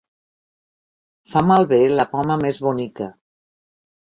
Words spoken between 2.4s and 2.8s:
més